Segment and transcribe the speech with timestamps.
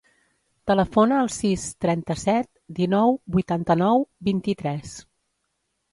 [0.69, 2.49] Telefona al sis, trenta-set,
[2.81, 4.97] dinou, vuitanta-nou, vint-i-tres.